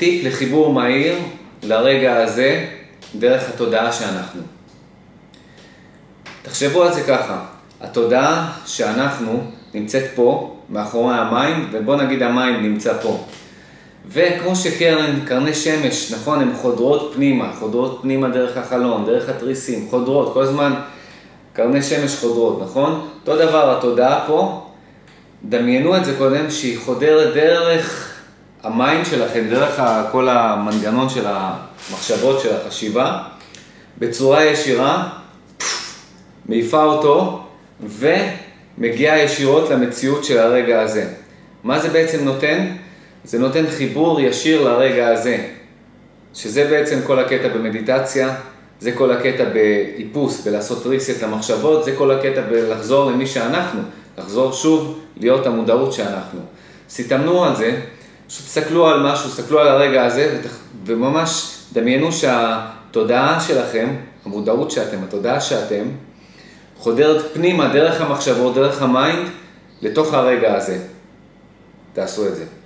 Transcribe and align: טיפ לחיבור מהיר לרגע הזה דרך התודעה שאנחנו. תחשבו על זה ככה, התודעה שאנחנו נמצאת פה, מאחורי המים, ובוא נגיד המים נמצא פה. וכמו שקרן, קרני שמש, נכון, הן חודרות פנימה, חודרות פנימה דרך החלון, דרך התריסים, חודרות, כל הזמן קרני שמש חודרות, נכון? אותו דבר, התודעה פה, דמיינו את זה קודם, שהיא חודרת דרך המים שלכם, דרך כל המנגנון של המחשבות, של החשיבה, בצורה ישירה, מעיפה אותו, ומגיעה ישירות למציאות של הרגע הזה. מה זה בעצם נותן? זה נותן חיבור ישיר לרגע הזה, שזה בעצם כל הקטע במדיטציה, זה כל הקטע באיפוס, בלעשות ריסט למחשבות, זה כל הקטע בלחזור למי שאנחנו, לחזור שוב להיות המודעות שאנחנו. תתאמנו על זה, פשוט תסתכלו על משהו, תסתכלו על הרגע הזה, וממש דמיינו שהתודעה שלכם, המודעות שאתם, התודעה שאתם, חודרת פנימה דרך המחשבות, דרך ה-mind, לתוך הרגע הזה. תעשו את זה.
טיפ 0.00 0.24
לחיבור 0.24 0.72
מהיר 0.72 1.14
לרגע 1.62 2.16
הזה 2.16 2.66
דרך 3.14 3.48
התודעה 3.48 3.92
שאנחנו. 3.92 4.42
תחשבו 6.42 6.82
על 6.82 6.92
זה 6.92 7.02
ככה, 7.02 7.44
התודעה 7.80 8.52
שאנחנו 8.66 9.44
נמצאת 9.74 10.04
פה, 10.14 10.56
מאחורי 10.68 11.14
המים, 11.14 11.68
ובוא 11.72 11.96
נגיד 11.96 12.22
המים 12.22 12.62
נמצא 12.62 12.92
פה. 13.02 13.24
וכמו 14.08 14.56
שקרן, 14.56 15.20
קרני 15.24 15.54
שמש, 15.54 16.12
נכון, 16.12 16.40
הן 16.40 16.52
חודרות 16.54 17.12
פנימה, 17.14 17.52
חודרות 17.58 17.98
פנימה 18.02 18.28
דרך 18.28 18.56
החלון, 18.56 19.06
דרך 19.06 19.28
התריסים, 19.28 19.86
חודרות, 19.90 20.34
כל 20.34 20.42
הזמן 20.42 20.74
קרני 21.52 21.82
שמש 21.82 22.16
חודרות, 22.16 22.62
נכון? 22.62 23.08
אותו 23.20 23.36
דבר, 23.36 23.78
התודעה 23.78 24.24
פה, 24.26 24.66
דמיינו 25.44 25.96
את 25.96 26.04
זה 26.04 26.14
קודם, 26.18 26.50
שהיא 26.50 26.78
חודרת 26.78 27.34
דרך 27.34 28.19
המים 28.62 29.04
שלכם, 29.04 29.46
דרך 29.50 29.82
כל 30.12 30.28
המנגנון 30.28 31.08
של 31.08 31.24
המחשבות, 31.26 32.40
של 32.40 32.56
החשיבה, 32.56 33.22
בצורה 33.98 34.44
ישירה, 34.44 35.08
מעיפה 36.46 36.84
אותו, 36.84 37.42
ומגיעה 37.80 39.18
ישירות 39.18 39.70
למציאות 39.70 40.24
של 40.24 40.38
הרגע 40.38 40.80
הזה. 40.80 41.08
מה 41.64 41.78
זה 41.78 41.88
בעצם 41.88 42.24
נותן? 42.24 42.66
זה 43.24 43.38
נותן 43.38 43.64
חיבור 43.70 44.20
ישיר 44.20 44.62
לרגע 44.62 45.08
הזה, 45.08 45.38
שזה 46.34 46.64
בעצם 46.70 46.98
כל 47.06 47.18
הקטע 47.18 47.48
במדיטציה, 47.48 48.34
זה 48.80 48.92
כל 48.92 49.12
הקטע 49.12 49.44
באיפוס, 49.44 50.46
בלעשות 50.46 50.86
ריסט 50.86 51.22
למחשבות, 51.22 51.84
זה 51.84 51.96
כל 51.96 52.10
הקטע 52.10 52.40
בלחזור 52.40 53.10
למי 53.10 53.26
שאנחנו, 53.26 53.80
לחזור 54.18 54.52
שוב 54.52 55.00
להיות 55.16 55.46
המודעות 55.46 55.92
שאנחנו. 55.92 56.40
תתאמנו 56.96 57.44
על 57.44 57.56
זה, 57.56 57.80
פשוט 58.30 58.46
תסתכלו 58.46 58.86
על 58.86 59.12
משהו, 59.12 59.30
תסתכלו 59.30 59.60
על 59.60 59.68
הרגע 59.68 60.04
הזה, 60.04 60.40
וממש 60.86 61.56
דמיינו 61.72 62.12
שהתודעה 62.12 63.40
שלכם, 63.40 63.96
המודעות 64.24 64.70
שאתם, 64.70 65.04
התודעה 65.04 65.40
שאתם, 65.40 65.84
חודרת 66.78 67.34
פנימה 67.34 67.68
דרך 67.68 68.00
המחשבות, 68.00 68.54
דרך 68.54 68.82
ה-mind, 68.82 69.28
לתוך 69.82 70.14
הרגע 70.14 70.56
הזה. 70.56 70.78
תעשו 71.92 72.26
את 72.26 72.36
זה. 72.36 72.44